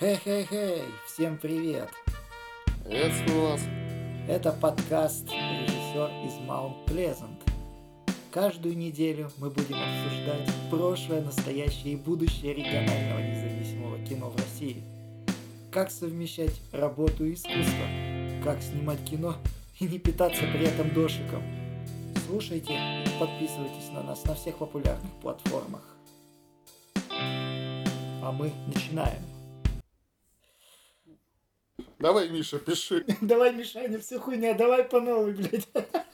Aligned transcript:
Хей-хей-хей, 0.00 0.84
всем 1.06 1.36
привет! 1.36 1.90
Приветствую 2.82 3.42
вас. 3.42 3.60
Это 4.26 4.50
подкаст 4.50 5.28
«Режиссер 5.30 6.10
из 6.26 6.46
Маунт 6.46 6.86
Плезант». 6.86 7.38
Каждую 8.32 8.76
неделю 8.78 9.30
мы 9.36 9.50
будем 9.50 9.76
обсуждать 9.76 10.50
прошлое, 10.70 11.20
настоящее 11.20 11.92
и 11.92 11.96
будущее 11.96 12.54
регионального 12.54 13.20
независимого 13.20 13.98
кино 13.98 14.30
в 14.30 14.36
России. 14.36 14.82
Как 15.70 15.90
совмещать 15.90 16.58
работу 16.72 17.26
и 17.26 17.34
искусство, 17.34 17.86
как 18.42 18.62
снимать 18.62 19.04
кино 19.04 19.36
и 19.78 19.84
не 19.84 19.98
питаться 19.98 20.42
при 20.54 20.64
этом 20.64 20.92
дошиком. 20.94 21.42
Слушайте 22.26 22.72
и 22.72 23.20
подписывайтесь 23.20 23.90
на 23.92 24.02
нас 24.02 24.24
на 24.24 24.34
всех 24.34 24.56
популярных 24.56 25.12
платформах. 25.20 25.82
А 27.10 28.32
мы 28.32 28.52
начинаем. 28.74 29.31
Давай, 32.02 32.28
Миша, 32.28 32.58
пиши. 32.58 33.04
Давай, 33.20 33.54
Мишаня, 33.54 34.00
все 34.00 34.18
хуйня, 34.18 34.54
давай 34.54 34.82
по 34.82 35.00
новой, 35.00 35.34
блядь. 35.34 35.68